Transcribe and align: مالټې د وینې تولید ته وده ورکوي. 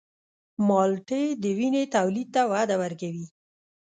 مالټې 0.67 1.23
د 1.41 1.43
وینې 1.57 1.83
تولید 1.95 2.27
ته 2.35 2.41
وده 2.51 2.75
ورکوي. 2.83 3.25